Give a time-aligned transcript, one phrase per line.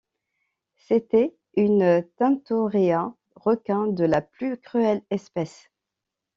[0.77, 5.69] C’était une tintorea, requin de la plus cruelle espèce.